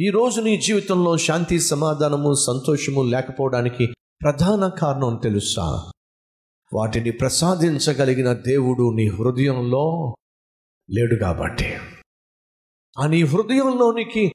ఈ 0.00 0.10
రోజు 0.10 0.40
నీ 0.40 0.56
జీవితంలో 0.56 1.16
శాంతి 1.16 1.60
సమాధానము 1.60 2.34
సంతోషము 2.34 3.02
లేకపోవడానికి 3.02 3.86
ప్రధాన 4.22 4.68
కారణం 4.68 5.20
తెలుసా 5.22 5.92
వాటిని 6.74 7.10
ప్రసాదించగలిగిన 7.10 8.32
దేవుడు 8.32 8.96
నీ 8.96 9.08
హృదయంలో 9.08 10.14
లేడు 10.90 11.20
కాబట్టి. 11.20 11.76
ఆ 12.98 13.06
నీ 13.06 13.22
హృదయంలోనికి 13.22 14.32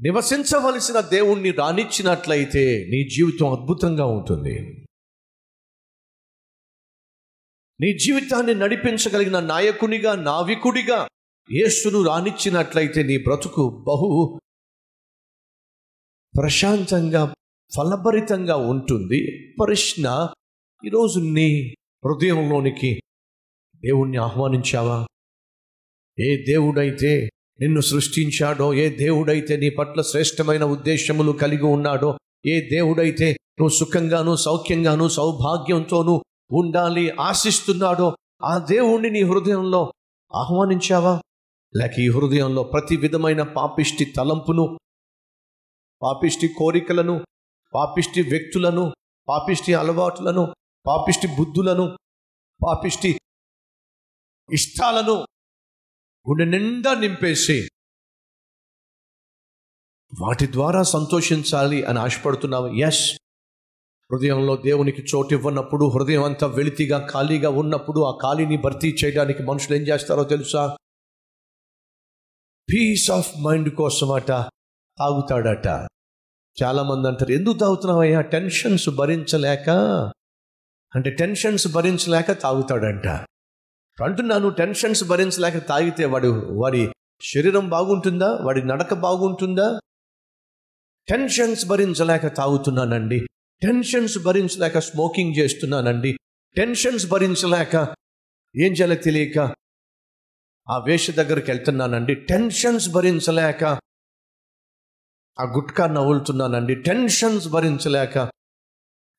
నివసించవలసిన 0.00 1.00
దేవుణ్ణి 1.00 1.50
రానిచ్చినట్లయితే 1.50 2.86
నీ 2.90 3.08
జీవితం 3.08 3.52
అద్భుతంగా 3.52 4.06
ఉంటుంది. 4.06 4.86
నీ 7.80 7.98
జీవితాన్ని 7.98 8.54
నడిపించగలిగిన 8.54 9.40
నాయకునిగా 9.40 10.14
నావికుడిగా 10.14 11.08
యేసును 11.52 12.02
రానిచ్చినట్లయితే 12.02 13.02
నీ 13.02 13.18
బ్రతుకు 13.18 13.84
బహు 13.88 14.40
ప్రశాంతంగా 16.36 17.34
ఫలభరితంగా 17.76 18.56
ఉంటుంది. 18.56 19.48
ప్రశ్న 19.60 20.28
ఈరోజు 20.84 21.20
నీ 21.20 21.74
హృదయంలోనికి 22.04 23.00
దేవుణ్ణి 23.84 24.16
ఆహ్వానించావా? 24.16 25.06
ఏ 26.20 26.36
దేవుడైతే 26.36 27.30
నిన్ను 27.60 27.80
సృష్టించాడో 27.80 28.74
ఏ 28.74 28.88
దేవుడైతే 28.88 29.56
నీ 29.56 29.70
పట్ల 29.70 30.02
శ్రేష్టమైన 30.02 30.64
ఉద్దేశములు 30.64 31.32
కలిగి 31.32 31.64
ఉన్నాడో 31.64 32.18
ఏ 32.46 32.60
దేవుడైతే 32.60 33.32
నువ్వు 33.32 33.74
సుఖంగాను 33.74 34.36
సౌఖ్యంగాను 34.36 35.08
సౌభాగ్యంతోనూ 35.08 36.22
ఉండాలి 36.52 37.10
ఆశిస్తున్నాడో 37.10 38.16
ఆ 38.44 38.58
దేవుణ్ణి 38.58 39.10
నీ 39.10 39.22
హృదయంలో 39.22 39.92
ఆహ్వానించావా? 40.34 41.20
లేక 41.76 41.98
ఈ 41.98 42.08
హృదయంలో 42.08 42.62
ప్రతి 42.62 42.96
విధమైన 42.96 43.42
పాపిష్టి 43.42 44.04
తలంపును 44.04 44.78
పాపిష్టి 46.06 46.48
కోరికలను 46.48 47.24
పాపిష్టి 47.74 48.22
వ్యక్తులను 48.22 48.94
పాపిష్టి 49.28 49.74
అలవాట్లను 49.74 50.54
పాపిష్టి 50.86 51.26
బుద్ధులను 51.26 51.98
పాపిష్టి 52.66 53.20
ఇష్టాలను 54.52 55.26
గుండె 56.28 56.44
నిండా 56.44 56.94
నింపేసి 56.94 57.68
వాటి 60.20 60.52
ద్వారా 60.52 60.82
సంతోషించాలి 60.82 61.84
అని 61.84 61.98
ఆశపడుతున్నావు. 61.98 62.66
ఎస్ 62.66 63.18
హృదయంలో 64.12 64.56
దేవునికి 64.56 65.02
చోటు 65.02 65.34
ఇవ్వనప్పుడు 65.34 65.84
హృదయం 65.86 66.24
అంతా 66.24 66.46
వెలితిగా 66.46 67.08
ఖాళీగా 67.12 67.50
ఉన్నప్పుడు 67.50 68.00
ఆ 68.00 68.18
ఖాళీని 68.22 68.56
భర్తీ 68.56 68.96
చేయడానికి 69.04 69.42
మనుషులు 69.42 69.76
ఏం 69.76 69.82
చేస్తారో 69.82 70.24
తెలుసా? 70.24 70.76
పీస్ 72.68 73.10
ఆఫ్ 73.10 73.30
మైండ్ 73.42 73.70
కోసం 73.70 74.12
అట 74.12 74.28
తాగుతాడట. 74.98 75.88
చాలా 76.62 76.82
మంది 76.82 77.08
అంటారు 77.08 77.32
ఎందుకు 77.32 77.58
తాగుతున్నావయ్యా? 77.58 78.20
టెన్షన్స్ 78.20 78.88
భరించలేక. 78.90 79.70
అంటే 80.94 81.10
టెన్షన్స్ 81.10 81.72
భరించలేక 81.72 82.32
తాగుతాడంట. 82.32 83.06
అంటున్నాను 84.02 84.48
టెన్షన్స్ 84.48 85.04
భరించలేక 85.04 85.68
తాగితే 85.68 86.04
వాడు 86.04 86.48
వాడి 86.52 86.92
శరీరం 87.22 87.68
బాగుంటుందా? 87.68 88.38
వాడి 88.42 88.66
నడక 88.66 88.94
బాగుంటుందా? 88.94 89.80
టెన్షన్స్ 91.08 91.66
భరించలేక 91.66 92.26
తాగుతున్నానండి. 92.26 93.26
టెన్షన్స్ 93.62 94.18
భరించలేక 94.18 94.78
స్మోకింగ్ 94.78 95.34
చేస్తున్నానండి. 95.38 96.18
టెన్షన్స్ 96.56 97.06
భరించలేక 97.06 97.76
ఏం 98.56 98.72
చేయాలో 98.72 98.94
తెలియక 98.94 99.38
ఆ 100.70 100.78
వేష 100.78 101.10
దగ్గరికి 101.10 101.50
వెళ్తున్నానండి. 101.50 102.14
టెన్షన్స్ 102.14 102.88
భరించలేక 102.88 103.80
ఆ 105.40 105.44
గుట్కా 105.44 105.86
నవ్వులుతున్నానండి. 105.86 106.74
టెన్షన్స్ 106.74 107.48
భరించలేక 107.48 108.30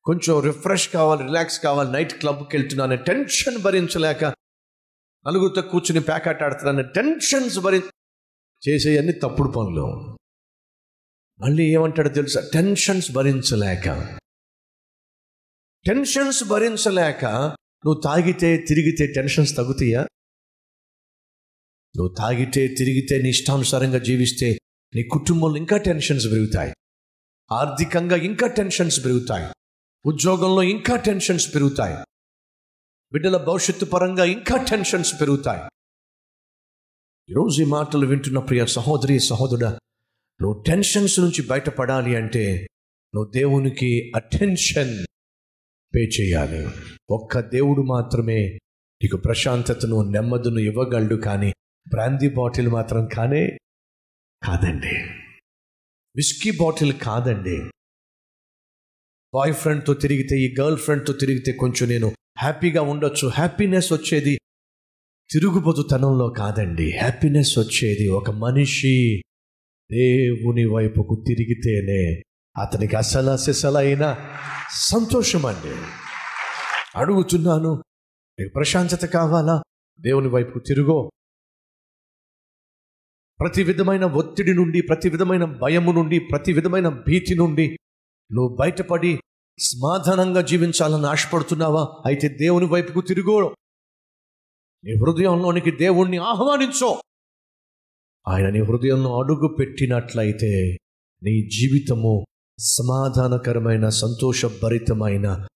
కొంచెం 0.04 0.40
రిఫ్రెష్ 0.40 0.88
కావాలి 0.88 1.22
రిలాక్స్ 1.22 1.60
కావాలి 1.60 1.92
నైట్ 1.92 2.12
క్లబ్కి 2.12 2.56
వెళ్తున్నాను. 2.56 2.96
టెన్షన్ 2.96 3.58
భరించలేక 3.58 4.24
నలుగురితో 5.26 5.68
కూర్చుని 5.68 6.00
ప్యాకెట్ 6.00 6.42
ఆడుతున్నాను. 6.42 6.92
టెన్షన్స్ 6.92 7.58
భరి 7.58 7.82
చేసేయన్ని 8.68 9.12
తప్పుడు 9.12 9.50
పనులు. 9.50 10.16
మళ్ళీ 11.40 11.64
ఏమంటాడో 11.64 12.08
తెలుసా? 12.08 12.50
టెన్షన్స్ 12.54 13.12
భరించలేక. 13.12 14.18
టెన్షన్స్ 15.86 16.44
భరించలేక 16.44 17.24
నువ్వు 17.86 18.00
తాగితే 18.04 18.56
తిరిగితే 18.56 19.06
టెన్షన్స్ 19.06 19.56
తగ్గుతాయా? 19.56 20.00
నువ్వు 21.96 22.14
తాగితే 22.18 22.68
తిరిగితే 22.68 23.22
నీ 23.22 23.28
ఇష్టానుసారంగా 23.28 23.98
జీవిస్తే 23.98 24.58
నీ 24.94 25.02
కుటుంబంలో 25.02 25.56
ఇంకా 25.56 25.76
టెన్షన్స్ 25.76 26.26
పెరుగుతాయి. 26.26 26.74
ఆర్థికంగా 27.52 28.16
ఇంకా 28.16 28.46
టెన్షన్స్ 28.46 29.04
పెరుగుతాయి. 29.04 29.54
ఉద్యోగంలో 30.06 30.62
ఇంకా 30.62 30.96
టెన్షన్స్ 30.96 31.54
పెరుగుతాయి. 31.54 31.96
బిడ్డల 33.12 33.36
భవిష్యత్తు 33.36 33.84
పరంగా 33.84 34.24
ఇంకా 34.24 34.64
టెన్షన్స్ 34.64 35.20
పెరుగుతాయి. 35.20 35.60
ఈరోజు 37.30 37.62
ఈ 37.62 37.64
మాటలు 37.64 38.06
వింటున్న 38.06 38.38
ప్రియ 38.38 38.66
సహోదరి 38.66 39.20
సహోదరుడ 39.20 39.64
నువ్వు 40.42 40.62
టెన్షన్స్ 40.62 41.20
నుంచి 41.20 41.46
బయటపడాలి 41.46 42.16
అంటే 42.16 42.66
నువ్వు 43.14 43.30
దేవునికి 43.30 44.12
అటెన్షన్ 44.16 45.06
పే 45.94 46.00
చేయాలి. 46.00 46.68
ఒక్క 47.10 47.40
దేవుడు 47.40 47.82
మాత్రమే 47.82 48.48
నీకు 49.02 49.16
ప్రశాంతతను 49.16 50.02
నెమ్మదిను 50.02 50.58
ఇవ్వగలడు 50.58 51.16
కానీ 51.16 51.52
బ్రాందీ 51.88 52.28
బాటిల్ 52.28 52.68
మాత్రం 52.68 53.08
కానే 53.16 53.58
కాదండి. 54.46 54.96
విస్కీ 56.16 56.50
బాటిల్ 56.50 56.92
కాదండి. 56.92 57.58
బాయ్ 59.34 59.54
ఫ్రెండ్తో 59.54 59.94
తిరిగితే 59.94 60.36
ఈ 60.36 60.54
గర్ల్ 60.60 60.76
ఫ్రెండ్తో 60.76 61.12
తిరిగితే 61.12 61.52
కొంచెం 61.52 61.88
నేను 61.88 62.12
హ్యాపీగా 62.38 62.82
ఉండొచ్చు. 62.82 63.28
హ్యాపీనెస్ 63.28 63.92
వచ్చేది 63.92 64.38
తిరుగుబోతుతనంలో 65.30 66.28
కాదండి. 66.28 66.98
హ్యాపీనెస్ 66.98 67.58
వచ్చేది 67.58 68.08
ఒక 68.08 68.30
మనిషి 68.30 69.22
దేవుని 69.92 70.64
వైపుకు 70.64 71.24
తిరిగితేనే 71.28 72.22
అతనికి 72.62 72.96
అసలు 72.96 73.30
అసలైన 73.30 74.16
సంతోషం 74.90 75.46
అండి 75.46 75.74
అడుగుతున్నాను 76.96 77.82
నీకు 78.40 78.52
ప్రశాంతత 78.54 79.06
కావాలా? 79.06 79.62
దేవుని 80.00 80.28
వైపు 80.28 80.58
తిరుగో. 80.58 81.10
ప్రతి 83.40 83.62
విధమైన 83.62 84.04
ఒత్తిడి 84.04 84.54
నుండి 84.54 84.80
ప్రతి 84.80 85.08
విధమైన 85.08 85.44
భయము 85.44 85.92
నుండి 85.92 86.18
ప్రతి 86.18 86.52
విధమైన 86.52 86.88
భీతి 86.88 87.34
నుండి 87.34 87.78
నువ్వు 88.32 88.56
బయటపడి 88.56 89.20
సమాధానంగా 89.58 90.40
జీవించాలని 90.40 91.06
ఆశపడుతున్నావా? 91.06 92.02
అయితే 92.06 92.28
దేవుని 92.28 92.66
వైపుకు 92.66 93.00
తిరుగు 93.00 93.54
నీ 94.84 94.92
హృదయంలోనికి 94.92 95.70
దేవుణ్ణి 95.70 96.16
ఆహ్వానించో. 96.16 97.02
ఆయన 98.28 98.50
నీ 98.50 98.60
హృదయంలో 98.60 99.22
అడుగు 99.22 99.56
పెట్టినట్లయితే 99.58 100.78
నీ 101.22 101.48
జీవితము 101.48 102.24
సమాధానకరమైన 102.58 103.88
సంతోషభరితమైన 103.88 105.46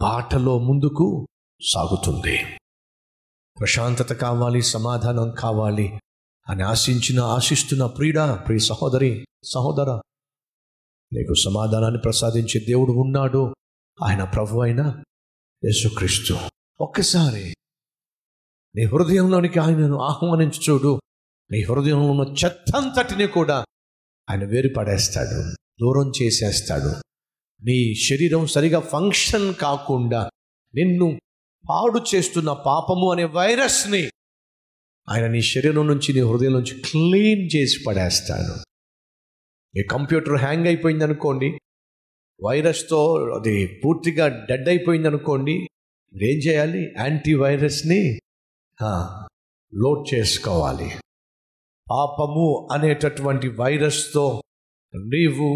బాటలో 0.00 0.58
ముందుకు 0.58 1.28
సాగుతుంది. 1.72 2.38
ప్రశాంతత 3.60 4.12
కావాలి 4.12 4.62
సమాధానం 4.62 5.34
కావాలి. 5.38 6.00
అని 6.48 6.62
ఆశించిన 6.62 7.20
ఆశిస్తున్న 7.20 7.86
ప్రియుడా 7.86 8.34
ప్రియ 8.36 8.58
సహోదరి 8.58 9.26
సహోదర 9.44 10.00
నీకు 11.12 11.34
సమాధానాన్ని 11.34 12.00
ప్రసాదించే 12.00 12.60
దేవుడు 12.60 12.92
ఉన్నాడు. 12.92 13.54
ఆయన 14.04 14.24
ప్రభు 14.24 14.60
అయిన 14.60 15.02
యేసుక్రీస్తు. 15.64 16.38
ఒక్కసారి 16.80 17.54
నీ 18.76 18.84
హృదయంలోనికి 18.84 19.58
ఆయనను 19.58 20.00
ఆహ్వానించి 20.00 20.60
చూడు. 20.70 21.00
నీ 21.50 21.62
హృదయంలో 21.62 22.10
ఉన్న 22.10 22.34
చెత్తంతటిని 22.44 23.26
కూడా 23.26 23.64
ఆయన 24.30 24.44
వేరు 24.44 24.68
పడేస్తాడు 24.76 25.54
దూరం 25.82 26.12
చేసేస్తాడు. 26.22 26.88
నీ 27.64 27.94
శరీరం 27.94 28.46
సరిగా 28.46 28.80
ఫంక్షన్ 28.80 29.54
కాకుండా 29.54 30.30
నిన్ను 30.74 31.18
పాడు 31.70 32.16
చేస్తున్న 32.16 32.52
పాపము 32.52 33.12
అనే 33.12 33.24
వైరస్ని 33.24 34.10
ఆయన 35.08 35.26
నీ 35.26 35.40
శరీరం 35.42 35.86
నుంచి 35.86 36.10
నీ 36.14 36.20
హృదయం 36.20 36.52
నుంచి 36.52 36.74
క్లీన్ 36.80 37.42
చేసి 37.56 37.76
పడేస్తాడు. 37.86 38.54
ఈ 39.78 39.82
కంప్యూటర్ 39.82 40.38
హ్యాంగ్ 40.40 40.66
అయిపోయింది 40.66 41.04
అనుకోండి 41.04 41.48
వైరస్తో 42.40 43.00
అది 43.38 43.80
పూర్తిగా 43.84 44.26
డెడ్ 44.48 44.68
అయిపోయింది 44.68 45.08
అనుకోండి 45.08 45.54
ఏం 46.14 46.36
చేయాలి? 46.46 46.80
యాంటీ 47.00 47.34
వైరస్ని 47.34 48.00
లోడ్ 49.72 50.14
చేసుకోవాలి. 50.14 50.88
పాపము 51.90 52.46
అనేటటువంటి 52.72 53.48
వైరస్తో 53.48 54.42
నీవు 54.94 55.48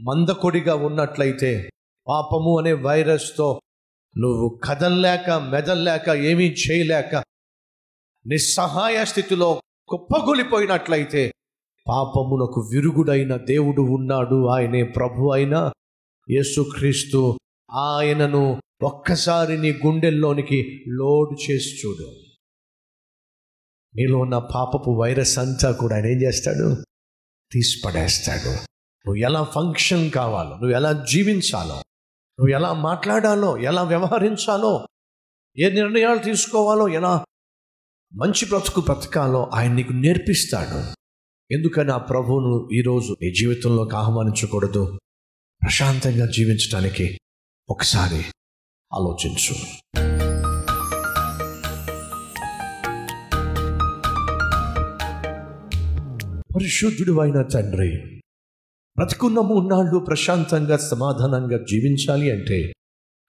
మందకొడిగా 0.00 0.74
ఉన్నట్లయితే 0.74 1.52
పాపము 2.08 2.52
అనే 2.58 2.72
వైరస్తో 2.72 3.60
నువ్వు 4.18 4.60
కదల్లేక 4.64 5.30
మెదల్లేక 5.30 6.08
ఏమీ 6.08 6.48
చేయలేక 6.62 7.22
నిస్సహాయ 8.26 9.04
స్థితిలో 9.04 9.62
కుప్పగొలిపోయినట్లయితే 9.88 11.32
పాపమునకు 11.88 12.70
విరుగుడైన 12.72 13.36
దేవుడు 13.36 13.82
ఉన్నాడు 13.82 14.48
ఆయనే 14.48 14.82
ప్రభు 14.82 15.30
అయిన 15.30 15.70
యేసుక్రీస్తు 16.30 17.38
ఆయనను 17.70 18.62
ఒక్కసారి 18.82 19.58
నీ 19.58 19.80
గుండెల్లోనికి 19.86 20.84
లోడ్ 20.88 21.50
చేసి 21.50 21.70
చూడు. 21.76 22.06
నీలో 23.94 24.18
ఉన్న 24.18 24.38
పాపపు 24.38 24.90
వైరస్ 24.90 25.38
అంతా 25.38 25.72
కూడా 25.72 25.94
ఆయన 25.94 26.06
ఏం 26.06 26.22
చేస్తాడు? 26.22 26.82
తీసి 27.52 27.82
పడేస్తాడు 27.84 28.50
నువ్వు 29.04 29.16
ఎలా 29.16 29.42
ఫంక్షన్ 29.42 30.10
కావాలో 30.10 30.50
నువ్వు 30.50 30.70
ఎలా 30.70 30.92
జీవించాలో 30.92 31.74
నువ్వు 32.38 32.48
ఎలా 32.48 32.72
మాట్లాడాలో 32.72 33.58
ఎలా 33.58 33.82
వ్యవహరించాలో 33.82 34.86
ఏ 35.58 35.70
నిర్ణయాలు 35.70 36.18
తీసుకోవాలో 36.18 36.88
ఎలా 36.88 37.24
మంచి 38.14 38.46
బ్రతుకు 38.48 38.80
బ్రతకాలో 38.80 39.50
ఆయన 39.54 39.72
నీకు 39.72 39.92
నేర్పిస్తాడు. 39.92 40.96
ఎందుకని 41.54 41.92
ఆ 41.92 41.98
ప్రభువును 41.98 42.68
ఈరోజు 42.74 43.16
నీ 43.22 43.34
జీవితంలోకి 43.34 43.96
ఆహ్వానించకూడదు? 43.96 44.98
ప్రశాంతంగా 45.62 46.26
జీవించడానికి 46.26 47.18
ఒకసారి 47.70 48.24
ఆలోచించు. 48.94 49.54
పరిశుద్ధుడు 56.56 57.20
అయిన 57.20 57.42
తండ్రి 57.42 58.20
బ్రతుకున్న 58.96 59.40
మూన్నాళ్ళు 59.40 59.98
ప్రశాంతంగా 59.98 60.76
సమాధానంగా 60.76 61.58
జీవించాలి 61.58 62.30
అంటే 62.30 62.72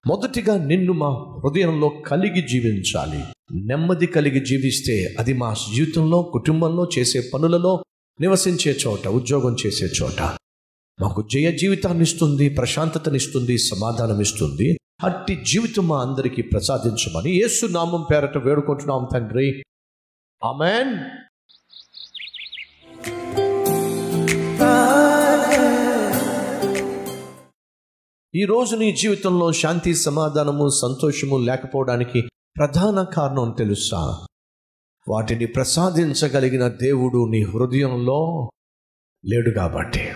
మొదటిగా 0.08 0.64
నిన్ను 0.64 0.92
మా 0.92 1.08
హృదయంలో 1.44 1.88
కలిగి 1.88 2.48
జీవించాలి. 2.48 3.24
నెమ్మది 3.66 4.06
కలిగి 4.06 4.40
జీవిస్తే 4.40 5.16
అది 5.18 5.32
మా 5.32 5.54
జీవితంలో 5.74 6.22
కుటుంబంలో 6.22 6.88
చేసే 6.98 7.30
పనులలో 7.34 7.84
నివసించే 8.20 8.76
చోట 8.86 9.08
ఉద్యోగం 9.08 9.56
చేసే 9.66 9.86
చోట. 10.02 10.22
మాకు 11.02 11.28
జయ 11.32 11.52
జీవితాన్ని 11.52 12.02
ఇస్తుంది 12.02 12.48
ప్రశాంతతనిస్తుంది 12.48 13.58
సమాధానం 13.58 14.20
ఇస్తుంది. 14.20 14.78
అట్టి 15.04 15.38
జీవితం 15.46 15.88
మా 15.88 16.00
అందరికీ 16.00 16.42
ప్రసాదించమని 16.42 17.30
యేసు 17.30 17.66
నామం 17.66 18.06
పేరట 18.10 18.38
వేడుకుంటున్నాం 18.38 19.08
తండ్రి. 19.12 19.62
ఆమెన్. 20.44 20.98
ఈ 28.34 28.44
రోజు 28.44 28.76
నీ 28.76 28.92
జీవితంలో 28.92 29.52
శాంతి 29.52 29.94
సమాధానము 29.94 30.68
సంతోషము 30.68 31.38
లేకపోవడానికి 31.38 32.22
ప్రధాన 32.56 33.02
కారణం 33.02 33.54
తెలుసా? 33.58 34.26
వాటిని 35.08 35.46
ప్రసాదించగలిగిన 35.46 36.68
దేవుడు 36.68 37.30
నీ 37.30 37.42
హృదయంలో 37.42 38.50
లేడు 39.24 39.54
కాబట్టి. 39.54 40.08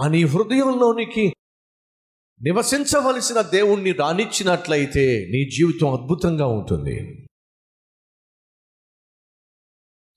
ఆ 0.00 0.08
నీ 0.08 0.24
హృదయంలోనికి 0.24 1.34
నివసించవలసిన 2.42 3.40
దేవుణ్ణి 3.40 3.92
రానిచ్చినట్లయితే 3.92 5.26
నీ 5.30 5.50
జీవితం 5.50 5.92
అద్భుతంగా 5.92 6.46
ఉంటుంది. 6.46 7.26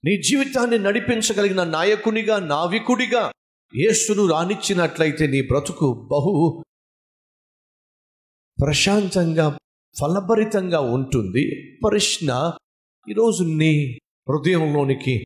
నీ 0.06 0.21
జీవితాన్ని 0.21 0.80
నడిపించగలిగిన 0.80 1.63
నాయకునిగా 1.63 2.39
నావికుడిగా 2.39 3.31
యేసును 3.75 4.27
రానిచ్చినట్లయితే 4.27 5.27
నీ 5.27 5.41
బ్రతుకు 5.41 6.07
బహు 6.12 6.63
ప్రశాంతంగా 8.62 9.57
ఫలభరితంగా 10.01 10.80
ఉంటుంది. 10.80 11.44
ప్రశ్న 11.83 12.54
ఈరోజు 13.09 13.44
నీ 13.44 14.00
హృదయంలోనికి 14.30 15.25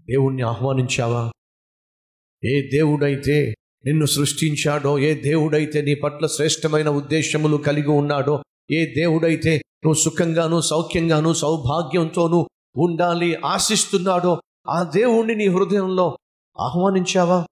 దేవుణ్ణి 0.00 0.42
ఆహ్వానించావా? 0.42 1.30
ఏ 2.44 2.62
దేవుడైతే 2.62 3.54
నిన్ను 3.84 4.06
సృష్టించాడో 4.06 4.98
ఏ 4.98 5.14
దేవుడైతే 5.14 5.82
నీ 5.82 5.94
పట్ల 5.94 6.26
శ్రేష్టమైన 6.26 6.88
ఉద్దేశములు 6.88 7.56
కలిగి 7.56 7.90
ఉన్నాడో 7.90 8.42
ఏ 8.70 8.94
దేవుడైతే 8.94 9.56
నువ్వు 9.56 9.98
సుఖంగాను 9.98 10.60
సౌఖ్యంగాను 10.60 11.32
సౌభాగ్యంతోనూ 11.32 12.48
ఉండాలి 12.76 13.34
ఆశిస్తున్నాడో 13.34 14.42
ఆ 14.68 14.82
దేవుణ్ణి 14.82 15.34
నీ 15.34 15.48
హృదయంలో 15.48 16.18
ఆహ్వానించావా? 16.60 17.46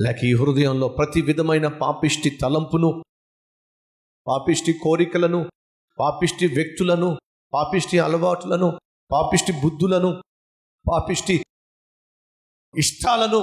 లేక 0.00 0.24
ఈ 0.24 0.34
హృదయంలో 0.34 0.88
ప్రతి 0.88 1.22
విధమైన 1.22 1.68
పాపిష్టి 1.68 2.30
తలంపును 2.30 3.04
పాపిష్టి 4.28 4.72
కోరికలను 4.72 5.50
పాపిష్టి 5.98 6.46
వ్యక్తులను 6.46 7.18
పాపిష్టి 7.54 7.98
అలవాట్లను 7.98 8.80
పాపిష్టి 9.12 9.52
బుద్ధులను 9.52 10.22
పాపిష్టి 10.90 11.44
ఇష్టాలను 12.78 13.38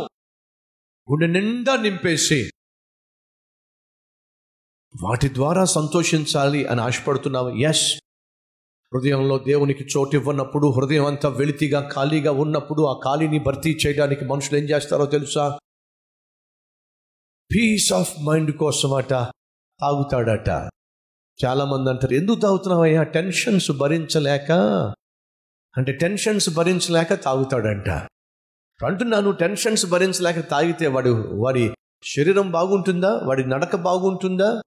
గుండె 1.11 1.27
నిండా 1.27 1.75
నింపేసి 1.75 2.51
వాటి 5.03 5.33
ద్వారా 5.33 5.65
సంతోషించాలి 5.65 6.65
అని 6.65 6.81
ఆశపడుతున్నావు. 6.81 7.49
ఎస్ 7.49 7.95
హృదయంలో 8.93 9.37
దేవునికి 9.37 9.83
చోటు 9.83 10.15
ఇవ్వనప్పుడు 10.15 10.67
హృదయం 10.67 11.05
అంతా 11.05 11.29
వెళితిగా 11.29 11.89
ఖాళీగా 11.93 12.31
ఉన్నప్పుడు 12.31 12.83
ఆ 12.83 12.99
ఖాళీని 13.03 13.39
భర్తీ 13.39 13.77
చేయడానికి 13.87 14.25
మనుషులు 14.25 14.59
ఏం 14.59 14.65
చేస్తారో 14.65 15.05
తెలుసా? 15.05 15.59
పీస్ 17.51 17.93
ఆఫ్ 17.93 18.19
మైండ్ 18.23 18.57
కోసం 18.57 18.93
అట 18.93 19.09
తాగుతాడట. 19.81 20.74
చాలా 21.43 21.65
మంది 21.65 21.89
అంటారు 21.89 22.13
ఎందుకు 22.13 22.39
తాగుతున్నావయ్యా? 22.39 23.03
టెన్షన్స్ 23.03 23.71
భరించలేక. 23.71 24.51
అంటే 25.77 25.91
టెన్షన్స్ 25.91 26.49
భరించలేక 26.49 27.13
తాగుతాడంట. 27.13 27.89
అంటున్నాను 28.85 29.31
టెన్షన్స్ 29.31 29.85
భరించలేక 29.85 30.39
తాగితే 30.39 30.87
వాడు 30.87 31.29
వాడి 31.33 31.73
శరీరం 32.03 32.51
బాగుంటుందా? 32.51 33.19
వాడి 33.23 33.49
నడక 33.49 33.75
బాగుంటుందా? 33.75 34.61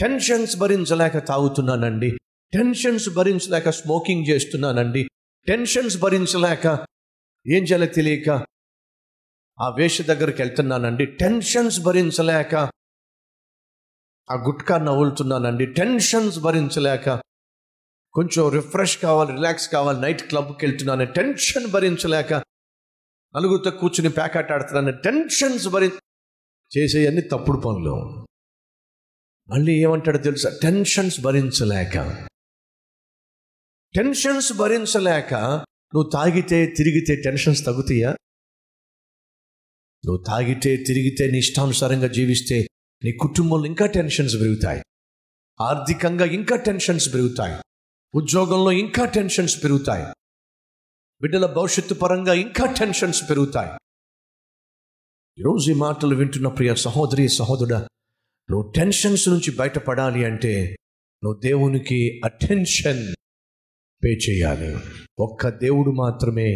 టెన్షన్స్ 0.00 0.56
భరించలేక 0.56 1.18
తాగుతున్నానండి. 1.18 2.18
టెన్షన్స్ 2.52 3.10
భరించలేక 3.10 3.70
స్మోకింగ్ 3.70 4.24
చేస్తున్నానండి. 4.30 5.08
టెన్షన్స్ 5.48 5.98
భరించలేక 5.98 6.66
ఏం 7.46 7.62
చేయాలో 7.62 7.86
తెలియక 7.86 8.30
ఆ 9.60 9.68
వేష 9.68 10.02
దగ్గరికి 10.02 10.42
వెళ్తున్నానండి. 10.42 11.06
టెన్షన్స్ 11.06 11.80
భరించలేక 11.80 12.70
ఆ 14.30 14.34
గుట్కా 14.34 14.78
నవ్వులుతున్నానండి. 14.78 15.66
టెన్షన్స్ 15.66 16.38
భరించలేక 16.38 17.22
కొంచెం 18.12 18.48
రిఫ్రెష్ 18.48 18.98
కావాలి 18.98 19.32
రిలాక్స్ 19.32 19.68
కావాలి 19.68 20.00
నైట్ 20.00 20.22
క్లబ్కి 20.22 20.66
వెళ్తున్నాను 20.66 21.04
టెన్షన్ 21.04 21.66
భరించలేక 21.66 22.32
నలుగురితో 23.36 23.70
కూర్చుని 23.70 24.10
ప్యాకెట్ 24.10 24.52
ఆడుతున్నాను 24.52 25.00
టెన్షన్స్ 25.00 25.68
భరి 25.68 25.92
చేసేయన్ని 26.78 27.20
తప్పుడు 27.20 27.60
పనులు. 27.60 28.26
మళ్ళీ 29.48 29.72
ఏమంటాడో 29.72 30.18
తెలుసా? 30.18 30.58
టెన్షన్స్ 30.62 31.20
భరించలేక. 31.20 32.26
టెన్షన్స్ 33.96 34.52
భరించలేక 34.52 35.34
నువ్వు 35.94 36.10
తాగితే 36.10 36.66
తిరిగితే 36.66 37.22
టెన్షన్స్ 37.22 37.66
తగ్గుతాయా? 37.66 38.10
నువ్వు 40.06 40.24
తాగితే 40.26 40.76
తిరిగితే 40.76 41.30
నీ 41.30 41.38
ఇష్టానుసారంగా 41.38 42.06
జీవిస్తే 42.06 42.66
నీ 43.04 43.12
కుటుంబంలో 43.12 43.66
ఇంకా 43.66 43.86
టెన్షన్స్ 43.86 44.34
పెరుగుతాయి. 44.34 44.82
ఆర్థికంగా 45.60 46.24
ఇంకా 46.24 46.56
టెన్షన్స్ 46.56 47.14
పెరుగుతాయి. 47.14 47.62
ఉద్యోగంలో 48.14 48.72
ఇంకా 48.72 49.04
టెన్షన్స్ 49.04 49.64
పెరుగుతాయి. 49.64 50.06
బిడ్డల 51.20 51.46
భవిష్యత్తు 51.46 51.94
పరంగా 51.94 52.32
ఇంకా 52.32 52.72
టెన్షన్స్ 52.72 53.30
పెరుగుతాయి. 53.30 53.70
ఈరోజు 55.38 55.70
ఈ 55.70 55.74
మాటలు 55.74 56.16
వింటున్న 56.16 56.48
ప్రియ 56.48 56.74
సహోదరి 56.74 57.28
సహోదరుడా 57.28 57.88
నువ్వు 58.50 58.72
టెన్షన్స్ 58.72 59.28
నుంచి 59.28 59.56
బయటపడాలి 59.56 60.24
అంటే 60.24 60.76
నువ్వు 61.24 61.40
దేవునికి 61.40 62.20
అటెన్షన్ 62.24 63.14
పే 64.04 64.08
చేయాలి. 64.08 64.76
ఒక్క 65.18 65.48
దేవుడు 65.48 65.90
మాత్రమే 65.90 66.54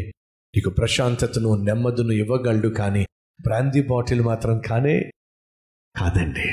నీకు 0.56 0.70
ప్రశాంతతను 0.70 1.54
నెమ్మదును 1.54 2.12
ఇవ్వగలడు 2.12 2.68
కానీ 2.68 3.06
బ్రాందీ 3.42 3.82
బాటిల్ 3.82 4.22
మాత్రం 4.22 4.60
కానే 4.60 5.10
కాదండి. 6.00 6.48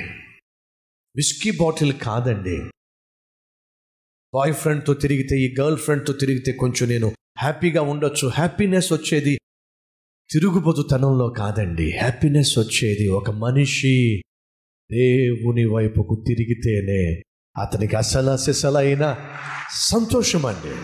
విస్కీ 1.15 1.51
బాటిల్ 1.51 1.93
కాదండి. 1.93 2.57
బాయ్ 4.33 4.53
ఫ్రెండ్తో 4.53 4.93
తిరిగితే 4.93 5.35
ఈ 5.35 5.55
గర్ల్ 5.59 5.77
ఫ్రెండ్తో 5.77 6.13
తిరిగితే 6.13 6.51
కొంచెం 6.51 6.89
నేను 6.89 7.11
హ్యాపీగా 7.41 7.81
ఉండొచ్చు. 7.81 8.27
హ్యాపీనెస్ 8.27 8.93
వచ్చేది 8.93 9.39
తిరుగుబోతుతనంలో 10.31 11.29
కాదండి. 11.29 11.97
హ్యాపీనెస్ 11.97 12.57
వచ్చేది 12.57 13.07
ఒక 13.07 13.29
మనిషి 13.31 14.21
దేవుని 14.91 15.65
వైపుకు 15.65 16.23
తిరిగితేనే 16.27 17.21
అతనికి 17.61 17.95
అసలు 17.95 18.29
అసలైన 18.29 19.31
సంతోషం 19.71 20.45
అండి 20.45 20.75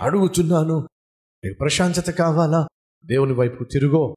అడుగుతున్నాను 0.00 0.88
నీకు 1.44 1.56
ప్రశాంతత 1.60 2.10
కావాలా? 2.10 2.68
దేవుని 3.06 3.32
వైపుకు 3.32 3.64
తిరుగో. 3.64 4.16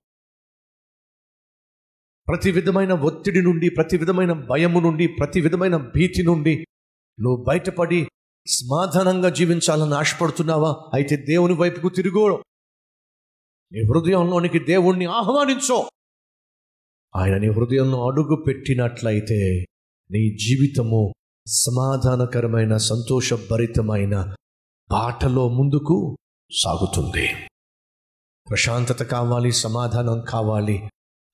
ప్రతి 2.28 2.52
విధమైన 2.52 2.94
ఒత్తిడి 2.94 3.42
నుండి 3.42 3.70
ప్రతి 3.70 3.98
విధమైన 3.98 4.34
భయము 4.34 4.80
నుండి 4.80 5.08
ప్రతి 5.08 5.42
విధమైన 5.42 5.78
భీతి 5.78 6.24
నుండి 6.24 6.66
నువ్వు 7.22 7.44
బయటపడి 7.44 8.08
సమాధానంగా 8.48 9.30
జీవించాలని 9.30 9.94
ఆశపడుతున్నావా? 9.94 10.76
అయితే 10.94 11.16
దేవుని 11.16 11.54
వైపుకు 11.54 11.90
తిరుగో. 11.90 12.44
నీ 13.72 13.80
హృదయంలోనికి 13.80 14.60
దేవుణ్ణి 14.60 15.06
ఆహ్వానించో. 15.06 15.90
ఆయన 17.16 17.38
నీ 17.38 17.48
హృదయంలో 17.48 18.08
అడుగు 18.08 18.44
పెట్టినట్లయితే 18.48 19.66
నీ 20.12 20.38
జీవితము 20.38 21.14
సమాధానకరమైన 21.48 22.78
సంతోషభరితమైన 22.78 24.36
బాటలో 24.92 25.50
ముందుకు 25.50 26.18
సాగుతుంది. 26.64 27.28
ప్రశాంతత 28.50 29.04
కావాలి 29.04 29.52
సమాధానం 29.52 30.26
కావాలి. 30.30 30.90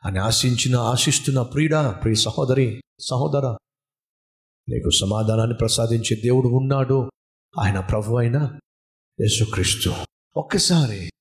అని 0.05 0.19
ఆశించిన 0.19 0.75
ఆశిస్తున్న 0.75 1.41
ప్రియుడా 1.41 1.91
ప్రియ 1.91 2.15
సహోదరి 2.15 2.81
సహోదర 2.99 3.57
నీకు 4.69 4.89
సమాధానాన్ని 4.89 5.55
ప్రసాదించే 5.55 6.15
దేవుడు 6.15 6.47
ఉన్నాడు. 6.47 7.11
ఆయన 7.59 7.79
ప్రభు 7.79 8.15
అయిన 8.15 8.59
యేసుక్రీస్తు. 9.21 9.93
ఒక్కసారి 10.37 11.11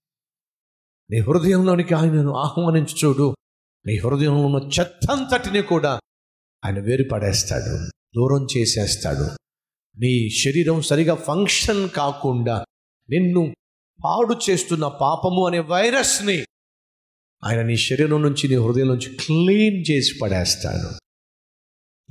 నీ 1.11 1.18
హృదయంలోనికి 1.18 1.94
ఆయనను 1.94 2.35
ఆహ్వానించి 2.35 2.94
చూడు. 3.04 3.37
నీ 3.87 3.99
హృదయంలో 3.99 4.47
ఉన్న 4.47 4.70
చెత్తంతటిని 4.80 5.62
కూడా 5.62 6.00
ఆయన 6.64 6.80
వేరు 6.80 7.04
పడేస్తాడు 7.12 7.90
దూరం 8.16 8.47
చేసేస్తాడు. 8.56 9.25
నీ 9.99 10.30
శరీరం 10.30 10.82
సరిగా 10.82 11.14
ఫంక్షన్ 11.14 11.88
కాకుండా 11.88 12.64
నిన్ను 13.11 13.54
పాడు 14.04 14.50
చేస్తున్న 14.50 14.88
పాపము 14.88 15.47
అనే 15.47 15.58
వైరస్ని 15.58 16.44
ఆయన 17.45 17.62
నీ 17.62 17.76
శరీరం 17.76 18.23
నుంచి 18.23 18.45
నీ 18.49 18.57
హృదయం 18.57 18.88
నుంచి 18.88 19.11
క్లీన్ 19.16 19.78
చేసి 19.90 20.12
పడేస్తాడు. 20.23 20.88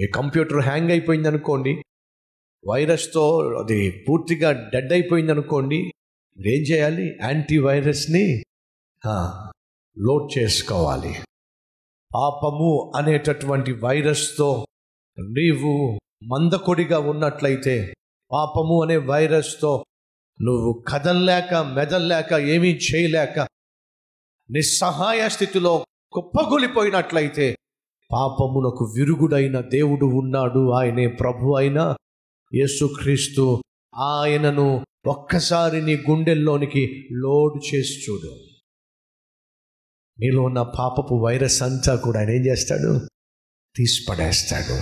ఈ 0.04 0.08
కంప్యూటర్ 0.16 0.62
హ్యాంగ్ 0.64 0.92
అయిపోయింది 0.92 1.28
అనుకోండి 1.28 1.74
వైరస్తో 2.64 3.24
అది 3.62 4.06
పూర్తిగా 4.10 4.52
డెడ్ 4.52 4.94
అయిపోయింది 4.94 5.32
అనుకోండి 5.32 5.80
ఏం 6.38 6.62
చేయాలి? 6.70 7.06
యాంటీవైరస్ని 7.24 8.26
లోడ్ 9.98 10.38
చేసుకోవాలి. 10.38 11.14
పాపము 12.16 12.70
అనేటటువంటి 12.96 13.72
వైరస్తో 13.74 14.50
నీవు 15.20 15.74
మందకొడిగా 16.24 17.00
ఉన్నట్లయితే 17.00 17.76
పాపము 18.32 18.76
అనే 18.84 18.98
వైరస్తో 19.12 19.72
నువ్వు 20.42 20.84
కదల్లేక 20.88 21.54
మెదల్లేక 21.54 22.34
ఏమీ 22.34 22.72
చేయలేక 22.88 23.48
నిస్సహాయ 24.52 25.30
స్థితిలో 25.30 25.86
కుప్పగొలిపోయినట్లయితే 26.12 27.58
పాపమునకు 28.12 28.94
విరుగుడైన 28.98 29.62
దేవుడు 29.62 30.06
ఉన్నాడు 30.06 30.72
ఆయనే 30.72 31.08
ప్రభు 31.08 31.56
అయిన 31.58 31.96
యేసుక్రీస్తు 32.56 33.62
ఆయనను 33.96 34.86
ఒక్కసారి 35.08 35.82
నీ 35.82 35.96
గుండెల్లోనికి 35.96 37.08
లోడ్ 37.12 37.76
చేసి 37.76 38.12
చూడు. 38.12 38.32
నీలో 40.20 40.42
ఉన్న 40.42 40.62
పాపపు 40.62 41.16
వైరస్ 41.16 41.64
అంతా 41.64 41.96
కూడా 41.96 42.20
ఆయన 42.20 42.30
ఏం 42.30 42.46
చేస్తాడు? 42.46 43.08
తీసిపడేస్తాడు. 43.76 44.74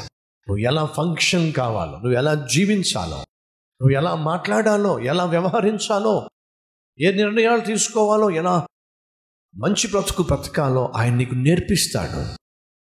నువ్వు 0.48 0.58
ఎలా 0.58 0.86
ఫంక్షన్ 0.86 1.54
కావాలో 1.54 1.92
నువ్వు 1.92 2.14
ఎలా 2.14 2.48
జీవించాలో 2.54 3.18
నువ్వు 3.82 3.90
ఎలా 3.90 4.16
మాట్లాడాలో 4.16 5.00
ఎలా 5.00 5.26
వ్యవహరించాలో 5.26 6.30
ఏ 7.00 7.12
నిర్ణయాలు 7.12 7.62
తీసుకోవాలో 7.62 8.30
ఎలా 8.30 8.68
మంచి 9.58 9.88
బ్రతుకు 9.88 10.24
బ్రతకాలో 10.24 10.92
ఆయన 10.96 11.16
నీకు 11.16 11.36
నేర్పిస్తాడు. 11.36 12.38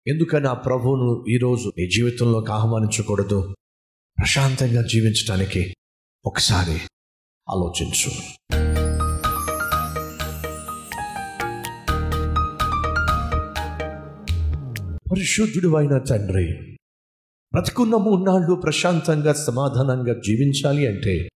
ఎందుకని 0.09 0.47
ఆ 0.47 0.53
ప్రభువును 0.53 1.25
ఈరోజు 1.29 1.71
నీ 1.77 1.89
జీవితంలోకి 1.89 2.51
ఆహ్వానించకూడదు? 2.51 3.55
ప్రశాంతంగా 4.19 4.81
జీవించడానికి 4.81 5.75
ఒకసారి 6.25 6.81
ఆలోచించు. 7.49 8.11
పరిశుద్ధుడు 15.11 15.75
అయిన 15.75 15.97
తండ్రి 15.97 16.77
బ్రతుకున్న 17.53 17.95
మూన్నాళ్ళు 17.95 18.55
ప్రశాంతంగా 18.55 19.33
సమాధానంగా 19.33 20.13
జీవించాలి 20.13 20.87
అంటే 20.87 21.29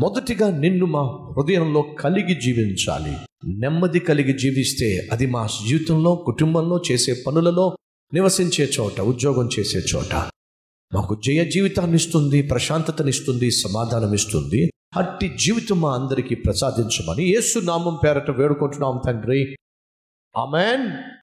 మొదటిగా 0.00 0.58
నిన్ను 0.58 0.86
మా 0.86 1.02
హృదయంలో 1.02 1.82
కలిగి 1.82 2.40
జీవించాలి. 2.40 3.16
నెమ్మది 3.58 4.00
కలిగి 4.00 4.38
జీవిస్తే 4.38 5.08
అది 5.12 5.26
మా 5.26 5.46
జీవితంలో 5.46 6.14
కుటుంబంలో 6.14 6.82
చేసే 6.92 7.24
పనులలో 7.26 7.76
నివసించే 8.14 8.70
చోట 8.80 9.00
ఉద్యోగం 9.00 9.48
చేసే 9.58 9.78
చోట. 9.78 10.14
మాకు 10.94 11.20
జయ 11.24 11.44
జీవితాన్ని 11.44 11.96
ఇస్తుంది 11.96 12.42
ప్రశాంతతనిస్తుంది 12.42 13.50
సమాధానం 13.50 14.14
ఇస్తుంది 14.14 14.70
అట్టి 14.96 15.36
జీవితం 15.40 15.80
మా 15.80 15.94
అందరికీ 15.94 16.34
ప్రసాదించమని 16.34 17.24
యేసు 17.24 17.58
నామం 17.58 17.98
పేరట 18.04 18.30
వేడుకుంటున్నాం 18.30 19.00
తండ్రి. 19.06 19.56
ఆమెన్. 20.36 21.10